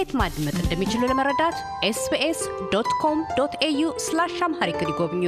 እንዴት 0.00 0.18
ማድመጥ 0.18 0.54
እንደሚችሉ 0.56 1.00
ለመረዳት 1.08 1.56
SBS 1.86 2.38
dot 2.72 2.90
com 3.00 3.18
dot 3.38 3.54
au 3.66 3.80
slash 4.04 4.36
Amharic 4.46 4.78
ይጎብኙ። 4.84 5.24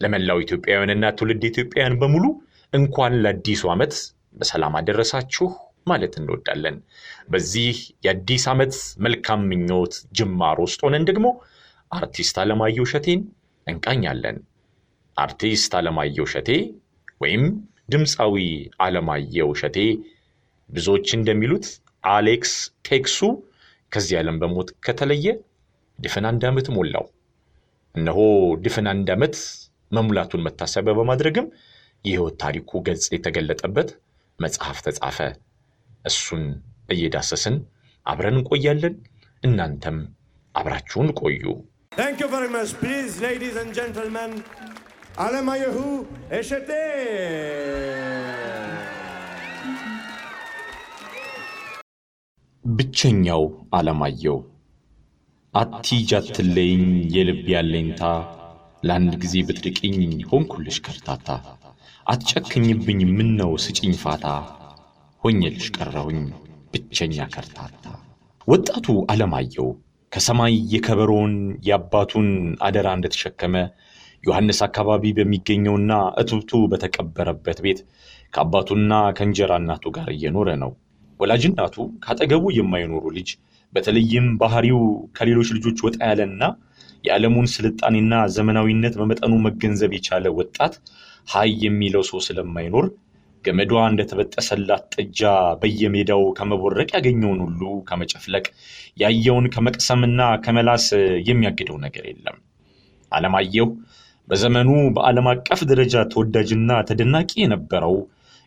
ለመላው 0.00 0.42
ኢትዮጵያውያንና 0.44 1.10
ትውልድ 1.18 1.44
ኢትዮጵያውያን 1.50 1.94
በሙሉ 2.02 2.24
እንኳን 2.72 3.14
ለአዲሱ 3.24 3.62
ዓመት 3.74 3.94
በሰላም 4.34 4.74
አደረሳችሁ 4.80 5.46
ማለት 5.86 6.16
እንወዳለን። 6.20 6.76
በዚህ 7.28 7.78
የአዲስ 8.06 8.44
ዓመት 8.52 8.74
መልካም 9.06 9.46
ምኞት 9.52 9.96
ጅማር 10.20 10.60
ውስጥ 10.64 10.82
ሆነን 10.86 11.06
ደግሞ 11.10 11.26
አርቲስት 11.90 12.38
አለማየሁ 12.42 12.86
እሸቴን 12.88 13.22
እንቃኛለን። 13.66 14.38
አርቲስት 15.16 15.74
አለማየሁ 15.80 16.26
እሸቴ 16.30 16.50
ወይም 17.20 17.46
ድምፃዊ 17.88 18.36
አለማየሁ 18.80 19.48
እሸቴ 19.56 19.78
ብዙዎች 20.70 21.08
እንደሚሉት 21.16 21.66
አሌክስ 22.04 22.54
ቴክሱ 22.88 23.18
ከዚህ 23.92 24.16
ዓለም 24.20 24.36
በሞት 24.40 24.68
ከተለየ 24.86 25.26
ድፍን 25.98 26.24
አንድ 26.30 26.42
ዓመት 26.48 26.66
ሞላው። 26.76 27.04
እነሆ 27.94 28.18
ድፍን 28.64 28.86
አንድ 28.92 29.08
ዓመት 29.14 29.36
መሙላቱን 29.90 30.44
መታሰቢያ 30.46 30.94
በማድረግም 30.98 31.46
የሕይወት 32.04 32.36
ታሪኩ 32.42 32.80
ገጽ 32.86 33.04
የተገለጠበት 33.14 33.90
መጽሐፍ 34.38 34.78
ተጻፈ። 34.86 35.18
እሱን 36.04 36.42
እየዳሰስን 36.88 37.56
አብረን 38.06 38.36
እንቆያለን። 38.36 38.96
እናንተም 39.42 39.98
አብራችሁን 40.54 41.08
ቆዩ። 41.20 41.44
Thank 41.92 42.20
you 42.20 42.28
ብቸኛው 52.64 53.42
አለማየሁ 53.70 54.36
አትሂጂ 55.54 56.10
አትለይኝ 56.18 56.84
የልብ 57.14 57.42
ያለኝታ 57.52 58.02
ለአንድ 58.82 59.12
ጊዜ 59.22 59.34
ብትርቅኝ 59.48 59.96
ሆንኩልሽ 60.30 60.76
ከርታታ። 60.86 61.28
አትጨክኝብኝ 62.06 63.00
ምነው 63.10 63.52
ስጭኝ 63.64 63.92
ፋታ 64.02 64.26
ሆኜልሽ 65.22 65.66
ቀረሁኝ 65.76 66.20
ብቸኛ 66.72 67.26
ከርታታ። 67.34 67.84
ወጣቱ 68.48 68.86
አለማየሁ 69.12 69.66
ከሰማይ 70.12 70.56
የከበሮውን 70.72 71.34
የአባቱን 71.68 72.30
አደራ 72.66 72.88
እንደተሸከመ 72.98 73.54
ዮሐንስ 74.24 74.60
አካባቢ 74.66 75.12
በሚገኘውና 75.16 75.92
እትብቱ 76.20 76.62
በተቀበረበት 76.72 77.60
ቤት 77.64 77.80
ከአባቱና 78.32 78.92
ከእንጀራ 79.16 79.52
እናቱ 79.62 79.92
ጋር 79.96 80.08
እየኖረ 80.14 80.50
ነው። 80.62 80.72
ወላጅ 81.24 81.44
እናቱ 81.48 81.74
ካጠገቡ 82.04 82.44
የማይኖሩ 82.56 83.04
ልጅ 83.16 83.28
በተለይም 83.72 84.26
ባህሪው 84.40 84.80
ከሌሎች 85.16 85.48
ልጆች 85.56 85.78
ወጣ 85.86 85.98
ያለና 86.10 86.42
የዓለሙን 87.04 87.46
ስልጣኔና 87.54 88.14
ዘመናዊነት 88.34 88.94
በመጠኑ 89.00 89.32
መገንዘብ 89.46 89.92
የቻለ 89.96 90.26
ወጣት 90.38 90.74
ሀይ 91.28 91.50
የሚለው 91.64 92.02
ሰው 92.10 92.20
ስለማይኖር 92.26 92.86
ገመዷ 93.44 93.72
እንደተበጠሰላት 93.90 94.84
ጥጃ 94.94 95.22
በየሜዳው 95.62 96.22
ከመቦረቅ 96.38 96.88
ያገኘውን 96.96 97.40
ሁሉ 97.46 97.60
ከመጨፍለቅ 97.88 98.44
ያየውን 99.02 99.46
ከመቅሰምና 99.54 100.20
ከመላስ 100.44 100.86
የሚያግደው 101.28 101.78
ነገር 101.84 102.04
የለም። 102.10 102.38
አለማየሁ 103.12 103.66
በዘመኑ 104.28 104.70
በዓለም 104.96 105.26
አቀፍ 105.32 105.60
ደረጃ 105.70 106.04
ተወዳጅና 106.12 106.70
ተደናቂ 106.90 107.30
የነበረው 107.42 107.96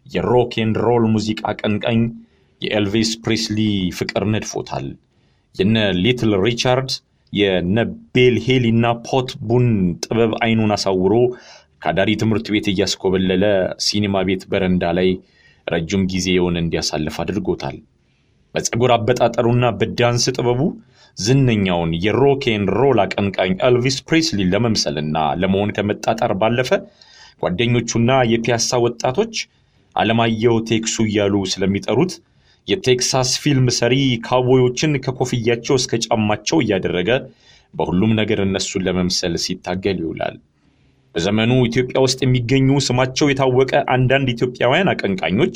የ 0.05 0.21
rock 0.21 0.53
and 0.63 0.77
roll 0.85 1.05
ሙዚቃ 1.13 1.41
አቀንቃኝ 1.51 1.99
የኤልቪስ 2.61 3.09
ፕሪስሊ 3.23 3.59
ፍቅር 3.97 4.23
ነድፎታል። 4.33 4.87
የነ 5.55 5.75
ሊትል 6.03 6.33
ሪቻርድ 6.45 6.91
የነ 7.33 7.77
ቢል 8.15 8.35
ሄሊ 8.45 8.65
እና 8.75 8.87
ፓት 9.07 9.29
ቡን 9.47 9.65
ጥበብ 10.03 10.31
አይኑን 10.43 10.73
አሳውሮ 10.75 11.13
ከአዳሪ 11.81 12.09
ትምህርት 12.21 12.47
ቤት 12.53 12.67
እያስኮበለለ 12.71 13.43
ሲኒማ 13.85 14.21
ቤት 14.29 14.43
በረንዳ 14.51 14.83
ላይ 14.97 15.09
ረጅም 15.67 16.03
ጊዜውን 16.11 16.55
እንዲያሳልፍ 16.61 17.15
አድርጎታል። 17.23 17.77
በፀጉር 18.55 18.91
አበጣጠሩና 18.95 19.65
በዳንስ 19.79 20.25
ጥበቡ 20.35 20.61
ዝነኛውን 21.17 21.91
የ 22.03 22.17
rock 22.17 22.43
and 22.43 22.63
roll 22.77 22.99
አቀንቃኝ 23.03 23.53
ኤልቪስ 23.67 23.97
ፕሬስሊ 24.07 24.41
ለመምሰልና 24.51 25.17
ለመሆን 25.41 25.73
ከመጣጠር 25.77 26.31
ባለፈ 26.41 26.71
ጓደኞቹና 27.43 28.11
የፒያሳ 28.31 28.79
ወጣቶች 28.85 29.33
አለማየሁ 29.95 30.55
ቴክሱ 30.69 30.95
እያሉ 31.07 31.35
ስለሚጠሩት 31.53 32.13
የቴክሳስ 32.67 33.29
ፊልም 33.41 33.67
ሰሪ 33.77 33.95
ካውቦዮችን 34.25 34.93
ከኮፍያቸው 35.05 35.75
እስከ 35.79 35.99
ጫማቸው 36.05 36.57
እያደረገ 36.63 37.09
በሁሉም 37.73 38.11
ነገር 38.19 38.39
እነሱን 38.43 38.85
ለመምሰል 38.87 39.33
ሲታገል 39.43 39.97
ይውላል። 40.03 40.35
በዘመኑ 41.15 41.51
ኢትዮጵያ 41.67 41.97
ውስጥ 42.05 42.19
የሚገኙ 42.23 42.69
ስማቸው 42.87 43.27
የታወቀ 43.29 43.71
አንዳንድ 43.95 44.27
ኢትዮጵያውያን 44.33 44.91
አቀንቃኞች 44.93 45.55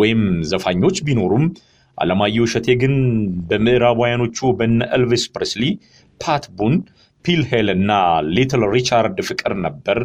ወይም 0.00 0.20
ዘፋኞች 0.50 0.96
ቢኖሩም 1.06 1.44
አለማየሁ 1.98 2.44
እሸቴ 2.48 2.68
ግን 2.82 2.94
በምዕራባውያኖቹ 3.48 4.50
በነ 4.58 4.80
ኤልቪስ 4.96 5.24
ፕሬስሊ፣ 5.34 5.62
ፓት 6.20 6.44
ቡን፣ 6.58 6.74
ቢል 7.24 7.40
ሄሊ 7.50 7.68
እና 7.74 7.90
ሊትል 8.34 8.62
ሪቻርድ 8.74 9.18
ፍቅር 9.28 9.52
ነበር 9.64 9.98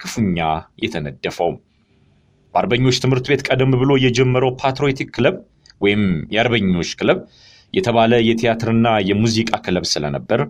ክፉኛ 0.00 0.38
የተነደፈው። 0.82 1.52
በአርበኞች 2.54 2.96
ትምህርት 3.02 3.26
ቤት 3.30 3.42
ቀደም 3.48 3.72
ብሎ 3.80 3.92
የጀመረው 4.04 4.52
patriotic 4.60 5.08
club 5.16 5.36
ወይም 5.80 6.02
የአርበኞች 6.34 6.90
ክለብ 7.00 7.18
የተባለ 7.74 8.12
የቲያትርና 8.28 8.88
የሙዚቃ 9.08 9.50
ክለብ 9.64 9.84
ስለነበር 9.92 10.40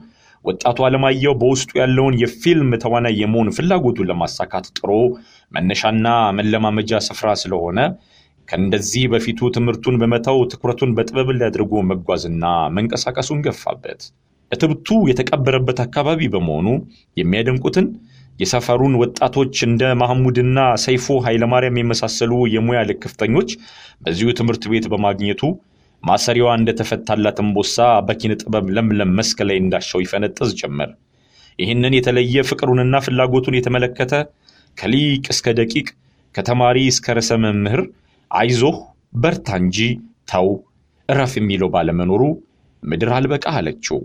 ወጣቱ 0.45 0.79
አለማየሁ 0.87 1.33
በውስጡ 1.41 1.71
ያለውን 1.81 2.15
የፊልም 2.21 2.71
ተዋናይ 2.83 3.15
የመሆን 3.23 3.49
ፍላጎቱን 3.57 4.09
ለማሳካት 4.11 4.67
ጥሮ 4.79 4.91
መነሻና 5.53 6.07
መለማመጃ 6.39 7.01
ስፍራ 7.09 7.29
ስለሆነ 7.43 7.79
ከእንደዚህ 8.49 9.05
በፊቱ 9.13 9.49
ትምህርቱን 9.57 9.99
በመተው 10.03 10.39
ትኩረቱን 10.53 10.95
በጥበብ 10.97 11.31
ላይ 11.35 11.49
አድርጎ 11.49 11.83
መጓዝና 11.91 12.45
መንቀሳቀሱን 12.77 13.43
ገፋበት። 13.47 14.01
እትብቱ 14.53 14.89
የተቀበረበት 15.11 15.79
አካባቢ 15.85 16.29
በመሆኑ 16.35 16.69
የሚያደንቁትን 17.17 17.87
የሰፈሩን 18.39 18.95
ወጣቶች 19.01 19.55
እንደ 19.67 19.83
ማህሙድና 20.01 20.59
ሰይፎ 20.85 21.17
ኃይለማርያም 21.27 21.81
የመሳሰሉ 21.81 22.33
የሙያ 22.53 22.81
ልክፍተኞች 22.91 23.51
በዚሁ 24.05 24.35
ትምህርት 24.39 24.65
ቤት 24.73 24.87
በማግኘቱ 24.93 25.43
ማሰሪያዋ 26.03 26.51
እንደተፈታላት 26.59 27.39
እምቦሳ 27.45 27.77
በኪነ 28.09 28.33
ጥበብ 28.43 28.67
ለምለም 28.77 29.15
መስክ 29.19 29.39
ላይ 29.49 29.57
እንዳሻው 29.63 30.03
ይፈነጥዝ 30.05 30.51
ጀመር። 30.61 30.91
ይህንን 31.59 31.97
የተለየ 31.97 32.45
ፍቅሩንና 32.51 32.97
ፍላጎቱን 33.07 33.57
የተመለከተ 33.59 34.13
ከሊቅ 34.77 35.25
እስከ 35.35 35.55
ደቂቅ 35.61 35.89
ከተማሪ 36.35 36.79
እስከ 36.93 37.15
ርዕሰ 37.19 37.33
መምህር 37.45 37.83
አይዞህ 38.31 38.77
በርታ 39.17 39.49
እንጂ 39.63 39.79
ተው 40.33 40.49
እረፍ 41.09 41.33
የሚለው 41.39 41.69
ባለመኖሩ 41.75 42.23
ምድር 42.83 43.11
አልበቃ 43.17 43.47
አለችው። 43.59 43.99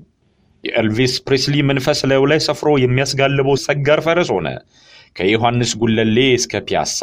የኤልቪስ 0.64 1.14
ፕሬስሊ 1.26 1.56
መንፈስ 1.70 2.00
ላዩ 2.10 2.24
ላይ 2.32 2.40
ሰፍሮ 2.46 2.70
የሚያስጋልበው 2.84 3.56
ሰጋር 3.66 4.00
ፈረስ 4.06 4.30
ሆነ። 4.36 4.48
ከዮሐንስ 5.16 5.72
ጉለሌ 5.82 6.18
እስከ 6.38 6.62
ፒያሳ፣ 6.68 7.00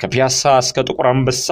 ከፒያሳ 0.00 0.42
እስከ 0.62 0.84
ጥቁር 0.88 1.06
አንበሳ 1.12 1.46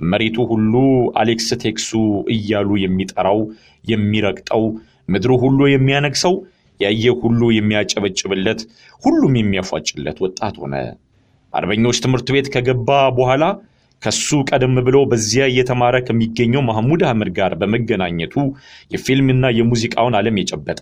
መሬቱ 0.00 0.36
ሁሉ 0.50 0.74
አሌክስ 1.20 1.48
ቴክሱ 1.64 1.90
እያሉ 2.34 2.70
የሚጠራው 2.84 3.40
የሚረግጠው፣ 3.84 4.64
ምድሩ 5.08 5.32
ሁሉ 5.44 5.60
የሚያነግሰው፣ 5.72 6.34
ያየ 6.80 7.04
ሁሉ 7.22 7.40
የሚያጨበጭብለት፣ 7.56 8.60
ሁሉም 9.02 9.34
የሚያፏጭለት 9.40 10.18
ወጣት 10.24 10.54
ሆነ። 10.62 10.74
አርበኞች 11.52 11.96
ትምህርት 12.04 12.28
ቤት 12.34 12.46
ከገባ 12.54 12.88
በኋላ 13.18 13.44
ከሱ 14.02 14.28
ቀደም 14.48 14.76
ብሎ 14.86 14.96
በዚያ 15.10 15.44
እየተማረ 15.50 15.96
ከሚገኘው 16.06 16.62
ማህሙድ 16.68 17.02
አህመድ 17.08 17.30
ጋር 17.36 17.52
በመገናኘቱ 17.60 18.34
የፊልምና 18.94 19.52
የሙዚቃውን 19.58 20.16
ዓለም 20.20 20.38
የጨበጠ 20.40 20.80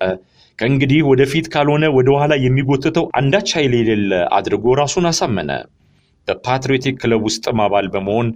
ከእንግዲህ 0.59 1.01
ወደፊት 1.11 1.47
ካልሆነ 1.53 1.85
ወደ 1.97 2.09
ኋላ 2.19 2.33
የሚጎትተው 2.45 3.05
አንዳች 3.21 3.51
ኃይል 3.57 3.75
የሌለ 3.79 4.13
አድርጎ 4.37 4.75
ራሱን 4.81 5.07
አሳመነ። 5.11 5.51
በፓትሪዮቲክ 6.29 6.97
ክለብ 7.03 7.23
ውስጥም 7.29 7.61
አባል 7.65 7.87
በመሆን 7.95 8.27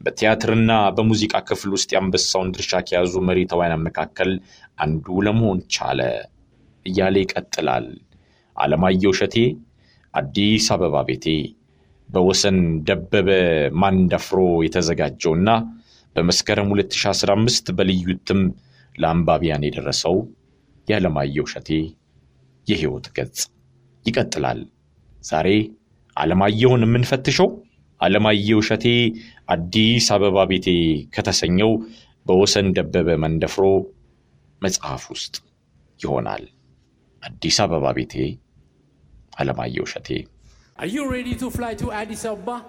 በቲያትርና 0.00 0.72
በሙዚቃ 0.96 1.34
ክፍል 1.48 1.70
ውስጥ 1.76 1.88
የአንበሳውን 1.92 2.52
ድርሻ 2.54 2.74
ከያዙ 2.86 3.14
መሪ 3.28 3.38
ተዋናያን 3.50 3.84
መካከል 3.88 4.30
አንዱ 4.78 5.06
ለመሆን 5.26 5.58
ቻለ 5.74 6.00
እያለ 6.86 7.16
ይቀጥላል። 7.24 7.86
አለማየሁ 8.56 9.10
እሸቴ 9.14 9.36
አዲስ 10.14 10.66
አበባ 10.74 11.02
ቤቴ 11.08 11.26
በወሰን 12.10 12.58
ደበበ 12.88 13.28
ማንደፍሮ 13.82 14.38
የተዘጋጀውና 14.66 15.50
በመስከረም 16.16 16.70
2015 16.74 17.72
በልዩ 17.78 18.06
እትም 18.14 18.40
ለአንባቢያን 18.94 19.66
የደረሰው 19.66 20.16
የዓለማየሁ 20.88 21.44
እሸቴ 21.48 21.68
የሕይወት 22.66 23.06
ገጽ 23.16 23.38
ይቀጥላል። 24.04 24.60
ዛሬ 25.22 25.48
ዓለማየሁን 26.16 26.84
የምንፈትሸው 26.86 27.48
ዓለማየሁ 28.00 28.58
እሸቴ 28.62 28.86
አዲስ 29.54 30.06
አበባ 30.14 30.46
ቤቴ 30.50 30.68
ከተሰኘው 31.14 31.72
በወሰን 32.26 32.68
ደበበ 32.76 33.08
መንደፍሮ 33.24 33.64
መጽሐፍ 34.62 35.04
ውስጥ 35.14 35.34
ይሆናል። 36.00 36.44
አዲስ 37.22 37.56
አበባ 37.64 37.86
ቤቴ 37.98 38.14
አለማየሁ 39.36 39.84
እሸቴ። 39.88 40.08
Are 40.80 40.86
you 40.86 41.10
ready 41.10 41.34
to 41.34 41.50
fly 41.50 41.74
to 41.74 41.92
Addis 41.92 42.24
Ababa? 42.24 42.64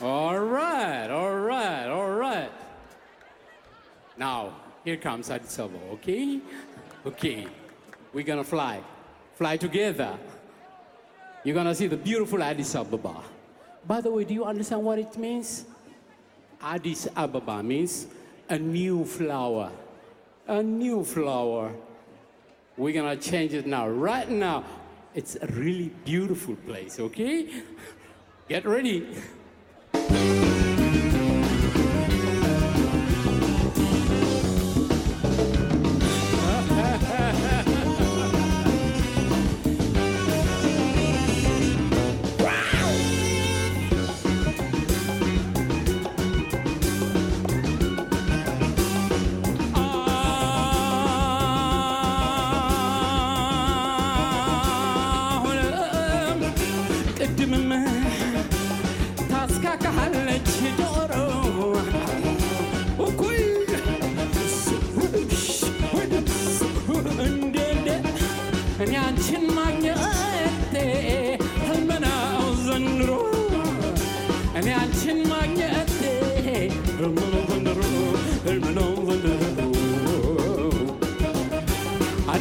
All 0.00 0.38
right, 0.38 1.08
all 1.08 1.34
right, 1.34 1.88
all 1.88 2.10
right. 2.10 2.52
Now, 4.16 4.52
here 4.84 4.96
comes 4.98 5.28
Addis 5.28 5.58
Ababa, 5.58 5.84
okay? 5.94 6.38
Okay, 7.04 7.48
we're 8.12 8.22
gonna 8.22 8.44
fly. 8.44 8.80
Fly 9.34 9.56
together. 9.56 10.16
You're 11.42 11.56
gonna 11.56 11.74
see 11.74 11.88
the 11.88 11.96
beautiful 11.96 12.40
Addis 12.40 12.72
Ababa. 12.76 13.16
By 13.84 14.00
the 14.00 14.12
way, 14.12 14.22
do 14.22 14.32
you 14.32 14.44
understand 14.44 14.84
what 14.84 15.00
it 15.00 15.18
means? 15.18 15.64
Addis 16.62 17.08
Ababa 17.16 17.64
means 17.64 18.06
a 18.48 18.60
new 18.60 19.04
flower. 19.04 19.72
A 20.46 20.62
new 20.62 21.02
flower. 21.02 21.72
We're 22.76 22.94
gonna 22.94 23.16
change 23.16 23.54
it 23.54 23.66
now, 23.66 23.88
right 23.88 24.30
now. 24.30 24.62
It's 25.14 25.36
a 25.36 25.46
really 25.46 25.90
beautiful 26.04 26.56
place, 26.56 26.98
okay? 26.98 27.48
Get 28.48 28.64
ready. 28.64 29.06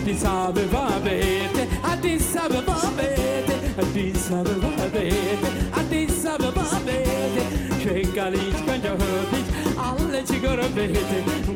አዲስ 0.04 0.22
አበባ 0.30 0.76
ቤት 1.04 1.58
አዲስ 1.90 2.28
አበባ 2.44 2.70
ቤት 2.98 3.50
አዲስ 3.82 4.24
አበባ 4.38 4.64
ቤት 4.94 5.44
አዲስ 5.80 6.22
አበባ 6.32 6.58
ቤት 6.88 7.36
ሸጋ 7.84 8.26
ልጅ 8.36 8.56
ቆንጆ 8.66 8.86
ልጅ 9.04 9.50
አለች 9.86 10.30
ጎረቤት 10.46 11.12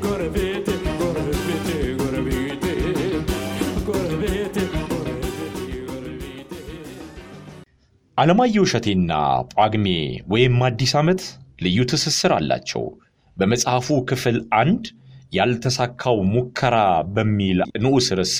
ጎረቤት 0.06 0.68
ጎረቤት 0.94 1.69
ጎረቤት 1.89 2.68
ጎረቤት 3.88 4.57
አለማየሁ 8.18 8.65
እሸቴና 8.68 9.12
ጳጉሜ 9.56 9.88
ወይም 10.27 10.59
አዲስ 10.68 10.94
ዓመት 11.01 11.24
ልዩ 11.65 11.88
ትስስር 11.91 12.33
አላቸው። 12.38 12.86
በመጽሐፉ 13.38 13.98
ክፍል 14.12 14.38
አንድ 14.59 14.83
ያልተሳካው 15.31 16.18
ሙከራ 16.33 16.75
በሚል 17.16 17.60
ንዑስ 17.83 18.07
ርዕስ 18.19 18.36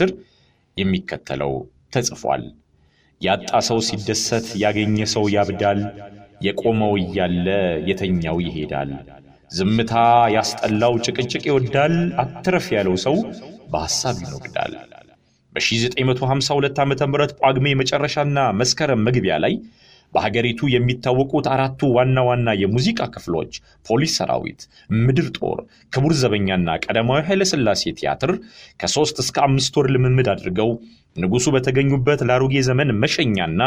የሚከተለው 0.78 1.54
ተጽፏል። 1.94 2.44
ያጣ 3.22 3.52
ሰው 3.68 3.78
ሲደሰት 3.88 4.48
ያገኘ 4.64 4.98
ሰው 5.14 5.26
ያብዳል፣ 5.36 5.82
የቆመው 6.46 6.94
እያለ 7.02 7.48
የተኛው 7.90 8.38
ይሄዳል። 8.46 8.90
ዝምታ 9.52 9.94
ያስጠላው 10.36 10.94
ጭቅጭቅ 11.06 11.44
ይወዳል፣ 11.50 11.94
አትረፍ 12.24 12.68
ያለው 12.76 12.96
ሰው 13.06 13.16
በሐሳብ 13.72 14.18
ይኖግዳል። 14.24 14.74
በ1952 15.54 16.80
ዓ 16.82 16.86
ም 16.86 16.94
ጳጉሜ 17.40 17.68
መጨረሻና 17.82 18.38
መስከረም 18.60 19.04
መግቢያ 19.08 19.36
ላይ 19.44 19.54
በሀገሪቱ 20.16 20.70
የሚታወቁት 20.74 21.46
አራቱ 21.54 21.90
ዋና 21.96 22.20
ዋና 22.28 22.50
የሙዚቃ 22.60 23.08
ክፍሎች 23.16 23.52
ፖሊስ 23.88 24.14
ሰራዊት፣ 24.20 24.62
ምድር 25.00 25.28
ጦር፣ 25.38 25.60
ክቡር 25.94 26.14
ዘበኛና 26.22 26.78
ቀዳማዊ 26.86 27.22
ኃይለሥላሴ 27.28 27.94
ቲያትር 28.00 28.34
ከሦስት 28.80 29.18
እስከ 29.24 29.38
አምስት 29.48 29.76
ወር 29.80 29.90
ልምምድ 29.96 30.30
አድርገው 30.34 30.72
ንጉሡ 31.16 31.46
በተገኙበት 31.56 32.22
ለአሮጌ 32.28 32.56
ዘመን 32.68 32.90
መሸኛና 33.02 33.62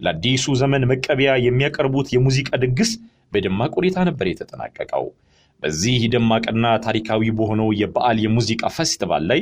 ለአዲሱ 0.00 0.54
ዘመን 0.62 0.88
መቀበያ 0.92 1.32
የሚያቀርቡት 1.44 2.08
የሙዚቃ 2.14 2.50
ድግስ 2.62 2.90
በደማቅ 3.32 3.72
ሁኔታ 3.78 3.98
ነበር 4.08 4.26
የተጠናቀቀው። 4.28 5.04
በዚህ 5.62 6.02
ደማቅና 6.12 6.66
ታሪካዊ 6.84 7.30
በሆነው 7.38 7.68
የበዓል 7.78 8.18
የሙዚቃ 8.24 8.62
ፌስቲቫል 8.76 9.24
ላይ 9.30 9.40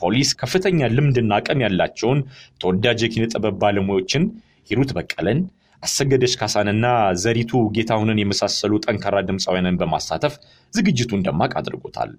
ፖሊስ 0.00 0.30
ከፍተኛ 0.40 0.88
ልምድና 0.92 1.32
አቅም 1.38 1.62
ያላቸውን 1.64 2.20
ተወዳጅ 2.60 3.00
የኪነ 3.04 3.24
ጥበብ 3.32 3.56
ባለሙያዎችን 3.62 4.22
ሂሩት 4.70 4.90
በቀለን፣ 4.96 5.40
አሰገደች 5.82 6.32
ካሳንና 6.40 6.86
ዘሪቱ 7.22 7.52
ጌታሁንን 7.76 8.18
የመሳሰሉ 8.20 8.72
ጠንካራ 8.84 9.16
ድምፃውያንን 9.28 9.78
በማሳተፍ 9.80 10.34
ዝግጅቱን 10.72 11.24
ደማቅ 11.26 11.52
አድርጎታል። 11.60 12.10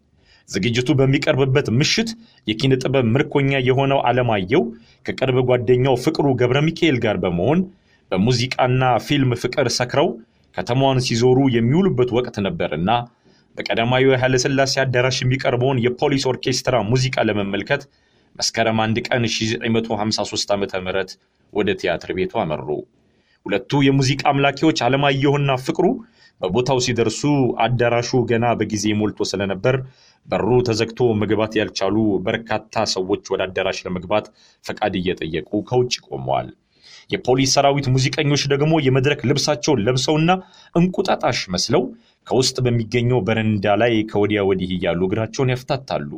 ዝግጅቱ 0.49 0.89
በሚቀርብበት 0.99 1.67
ምሽት 1.79 2.09
የኪነ 2.47 2.73
ጥበብ 2.83 3.05
ምርኮኛ 3.13 3.51
የሆነው 3.67 3.99
አለማየሁ 4.09 4.61
ከቅርብ 5.05 5.37
ጓደኛው 5.49 5.95
ፍቅሩ 6.05 6.27
ገብረ 6.41 6.59
ሚካኤል 6.67 6.97
ጋር 7.05 7.17
በመሆን 7.23 7.59
በሙዚቃና 8.11 8.83
ፊልም 9.05 9.31
ፍቅር 9.43 9.67
ሰክረው 9.77 10.07
ከተማዋን 10.55 10.99
ሲዞሩ 11.05 11.39
የሚውሉበት 11.55 12.09
ወቅት 12.17 12.37
ነበርና 12.47 12.89
በቀዳማዊ 13.55 14.03
ኃይለሥላሴ 14.21 14.73
አዳራሽ 14.83 15.17
የሚቀርበውን 15.23 15.81
የፖሊስ 15.85 16.25
ኦርኬስትራ 16.31 16.75
ሙዚቃ 16.89 17.23
ለመመልከት 17.29 17.81
መስከረም 18.35 18.77
አንድ 18.83 18.97
ቀን 19.07 19.23
1953 19.29 20.51
ዓ 20.51 20.57
ም 20.57 21.05
ወደ 21.53 21.69
ቲያትር 21.79 22.11
ቤቱ 22.17 22.33
አመሩ። 22.43 22.67
ሁለቱ 23.45 23.81
የሙዚቃ 23.85 24.23
አምላኪዎች 24.31 24.79
አለማየሁና 24.85 25.51
ፍቅሩ 25.65 25.85
በቦታው 26.41 26.79
ሲደርሱ 26.85 27.21
አዳራሹ 27.63 28.19
ገና 28.29 28.45
በጊዜ 28.59 28.93
ሞልቶ 28.99 29.27
ስለነበር 29.31 29.75
በሩ 30.25 30.49
ተዘግቶ 30.67 31.09
መግባት 31.21 31.53
ያልቻሉ 31.59 31.95
በርካታ 32.25 32.83
ሰዎች 32.93 33.23
ወደ 33.33 33.41
አዳራሽ 33.47 33.79
ለመግባት 33.85 34.25
ፈቃድ 34.65 34.95
እየጠየቁ 34.99 35.61
ከውጭ 35.69 35.93
ቆመዋል። 36.07 36.49
የፖሊስ 37.09 37.53
ሰራዊት 37.55 37.87
ሙዚቀኞች 37.93 38.43
ደግሞ 38.53 38.73
የመድረክ 38.85 39.21
ልብሳቸውን 39.29 39.83
ለብሰውና 39.87 40.31
እንቁጣጣሽ 40.75 41.39
መስለው 41.55 41.83
ከውስጥ 42.27 42.57
በሚገኘው 42.65 43.19
በረንዳ 43.27 43.75
ላይ 43.81 43.93
ከወዲያ 44.11 44.41
ወዲህ 44.49 44.71
እያሉ 44.75 45.01
እግራቸውን 45.07 45.51
ያፍታታሉ። 45.53 46.09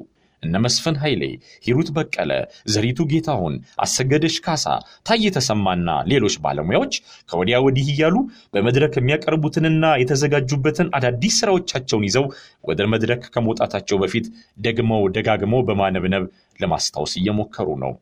እነ 0.44 0.62
መስፍን 0.64 0.96
ኃይሌ፣ 1.02 1.22
ሂሩት 1.66 1.90
በቀለ፣ 1.96 2.32
ዘሪቱ 2.74 3.00
ጌታሁን፣ 3.12 3.56
አሰገደች 3.86 4.38
ካሳ፣ 4.46 4.66
ታዬ 5.08 5.32
ተሰማና 5.38 5.90
ሌሎች 6.12 6.38
ባለሙያዎች 6.46 6.94
ከወዲያ 7.30 7.60
ወዲህ 7.66 7.90
እያሉ 7.94 8.16
በመድረክ 8.54 8.96
የሚያቀርቡትንና 8.98 9.72
የተዘጋጁበትን 10.04 10.90
አዳዲስ 11.00 11.38
ስራዎቻቸውን 11.42 12.08
ይዘው 12.10 12.28
ወደ 12.64 12.82
መድረክ 12.94 13.24
ከመውጣታቸው 13.36 14.00
በፊት 14.04 14.26
ደግመው 14.66 15.04
ደጋግመው 15.18 15.62
በማነብነብ 15.70 16.26
ለማስታወስ 16.60 17.14
እየሞከሩ 17.20 17.70
ነው። 17.84 17.94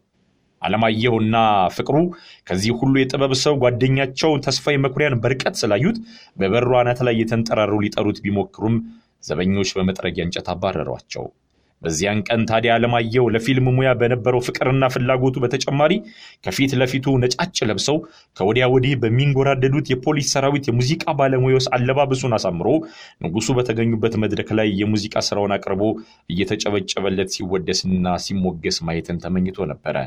አለማየሁና 0.62 1.36
ፍቅሩ 1.76 1.98
ከዚህ 2.48 2.74
ሁሉ 2.80 2.94
የጥበብ 3.00 3.32
ሰው 3.44 3.54
ጓደኛቸው 3.64 4.32
ተስፋዬ 4.46 4.76
መኩሪያን 4.84 5.20
በርቀት 5.24 5.56
ስላዩት 5.62 5.98
በበሩ 6.38 6.72
አናት 6.82 7.00
ላይ 7.08 7.16
የተንጠራሩ 7.22 7.74
ሊጠሩት 7.86 8.20
ቢሞክሩም 8.26 8.76
ዘበኞች 9.24 9.70
በመጥረጊያ 9.78 10.26
እንጨት 10.28 10.48
አባረሯቸው። 10.54 11.26
በዚያን 11.82 12.20
ቀን 12.28 12.42
ታዲያ 12.50 12.72
አለማየሁ 12.76 13.24
ለፊልም 13.36 13.68
ሙያ 13.76 13.92
በነበረው 14.00 14.42
ፍቅርና 14.48 14.90
ፍላጎቱ 14.94 15.36
በተጨማሪ 15.44 15.94
ከፊት 16.46 16.74
ለፊቱ 16.82 17.16
ነጫጭ 17.24 17.58
ለብሰው 17.70 17.98
ከወዲያ 18.38 18.66
ወዲህ 18.74 18.94
በሚንጎራደዱት 19.04 19.90
የፖሊስ 19.92 20.30
ሰራዊት 20.36 20.68
የሙዚቃ 20.70 21.06
ባለሙያዎች 21.20 21.68
አለባበሱን 21.78 22.36
አሳምሮ 22.38 22.68
ንጉሱ 23.26 23.50
በተገኙበት 23.58 24.16
መድረክ 24.24 24.52
ላይ 24.60 24.70
የሙዚቃ 24.82 25.16
ስራውን 25.30 25.56
አቅርቦ 25.58 25.84
እየተጨበጨበለት 26.32 27.32
ሲወደስና 27.36 28.16
ሲሞገስ 28.26 28.80
ማየትን 28.88 29.22
ተመኝቶ 29.26 29.68
ነበረ። 29.72 29.98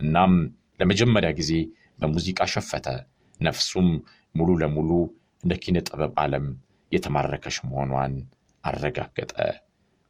እናም 0.00 0.34
ለመጀመሪያ 0.80 1.30
ጊዜ 1.40 1.52
በሙዚቃ 1.98 2.40
ሸፈተ። 2.52 2.86
ነፍሱም 3.40 3.88
ሙሉ 4.34 4.50
ለሙሉ 4.60 4.90
እንደ 5.44 5.54
ኪነ 5.62 5.78
ጥበብ 5.86 6.12
ዓለም 6.22 6.46
የተማረከች 6.92 7.56
መሆኗን 7.66 8.14
አረጋገጠ። 8.64 9.32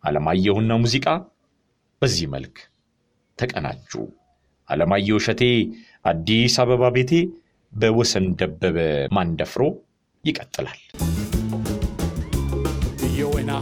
አለማየሁና 0.05 0.73
ሙዚቃ 0.83 1.07
በዚህ 2.03 2.27
መልክ 2.33 2.57
ተቀናጁ። 3.39 3.93
አለማየሁ 4.69 5.17
እሸቴ 5.21 5.43
አዲስ 6.05 6.55
አበባ 6.63 6.91
ቤቴ 6.97 7.13
በወሰን 7.73 8.27
ደበበ 8.41 8.79
ማንደፍሮ 9.17 9.63
ይቀጥላል። 10.25 10.81
የወይና 13.19 13.53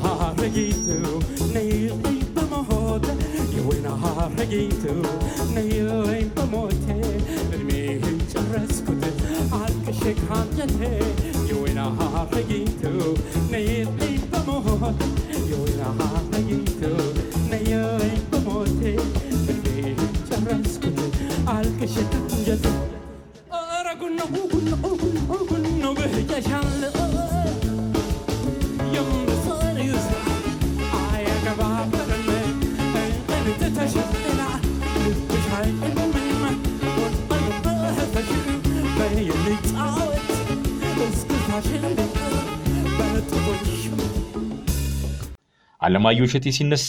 አለማየሁ 45.80 46.24
እሸቴ 46.28 46.46
ሲነሳ 46.56 46.88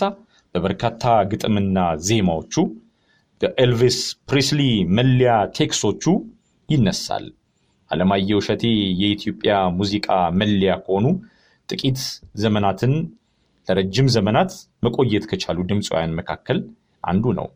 በበርካታ 0.56 1.04
ግጥምና 1.32 1.78
ዜማዎቹ 2.08 2.54
በኤልቪስ 3.42 3.98
ፕሪስሊ 4.30 4.62
መለያ 4.98 5.34
ቴክሶቹ 5.58 6.04
ይነሳል። 6.70 7.26
አለማየሁ 7.92 8.40
እሸቴ 8.44 8.64
የኢትዮጵያ 9.02 9.54
ሙዚቃ 9.80 10.08
መለያ 10.42 10.74
ከሆኑ 10.84 11.06
ጥቂት 11.70 12.00
ዘመናትን 12.44 12.94
ለረጅም 13.68 14.08
ዘመናት 14.16 14.52
መቆየት 14.86 15.26
ከቻሉ 15.32 15.60
ድምፃውያን 15.70 16.16
መካከል 16.20 16.60
አንዱ 17.04 17.26
ነው። 17.40 17.48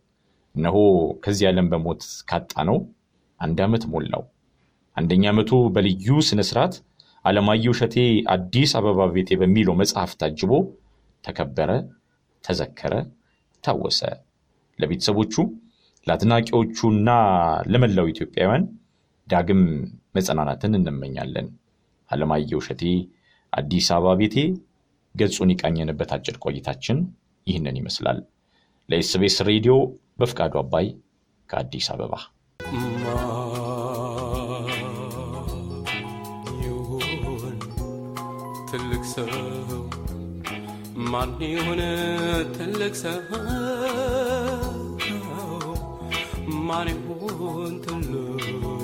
እነሆ 0.55 0.77
ከዚህ 1.24 1.48
ዓለም 1.50 1.70
በሞት 1.72 2.01
ካጣነው 2.30 2.78
አንድ 3.39 3.60
ዓመት 3.65 3.84
ሞላው። 3.94 4.24
አንደኛ 4.98 5.24
ዓመቱ 5.32 5.52
በልዩ 5.75 6.08
ስነ 6.28 6.42
ስርዓት 6.50 6.75
አለማየሁ 7.25 7.72
እሸቴ 7.75 7.96
አዲስ 8.34 8.72
አበባ 8.80 9.08
ቤቴ 9.16 9.30
በሚለው 9.42 9.75
መጽሐፍ 9.82 10.12
ታጅቦ 10.22 10.52
ተከበረ፣ 11.24 11.70
ተዘከረ፣ 12.44 12.94
ታወሰ። 13.64 14.00
ለቤተሰቦቹ 14.80 15.34
ለአድናቂዎቹና 16.08 17.10
ለመላው 17.72 18.08
ኢትዮጵያውያን 18.14 18.66
ዳግም 19.28 19.62
መጽናናትን 20.18 20.78
እንመኛለን። 20.80 21.48
አለማየሁ 22.10 22.60
እሸቴ 22.64 22.84
አዲስ 23.54 23.88
አበባ 23.96 24.14
ቤቴ 24.22 24.38
ገጹን 25.16 25.52
የቃኘንበት 25.54 26.12
አጭር 26.18 26.38
ቆይታችን 26.46 26.98
ይህንን 27.48 27.80
ይመስላል። 27.82 28.20
ለኤስቤስ 28.90 29.38
ሬዲዮ 29.50 29.75
በፍቃዱ 30.20 30.56
አባይ 30.64 30.88
ከአዲስ 31.50 31.90
አበባ 31.94 32.14
ሰው 39.14 39.30
ማን 41.12 41.30
ይሁን? 41.44 41.82
ትልቅ 42.56 42.94
ሰው 42.94 43.18
ማን 46.68 46.88
ይሁን? 46.90 47.74
ትልቅ 47.84 48.75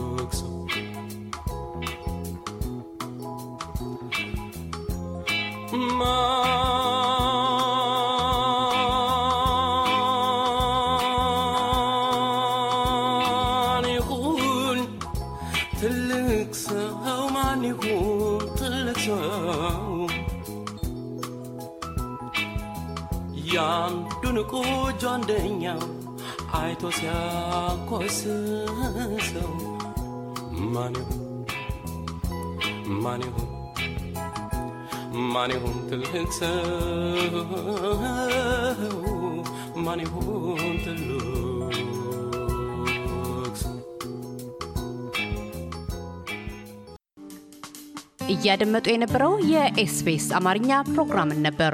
አንደኛው 25.14 25.82
አይቶ 26.54 26.84
ሲያኮስሰው 26.98 28.32
ማን 30.74 30.96
ይሁን? 31.00 31.20
ማን 33.04 33.22
ይሁን? 33.22 33.48
ማን 35.34 35.52
ይሁን 35.56 35.78
ትልቅ 35.90 36.32
ሰው? 36.32 36.58
ማን 39.78 40.02
ይሁን 40.06 40.76
ትልቅ 40.86 41.22
እያደመጡ 48.34 48.86
የነበረው 48.92 49.34
የኤስቢኤስ 49.52 50.28
አማርኛ 50.38 50.82
ፕሮግራምን 50.92 51.40
ነበር። 51.42 51.74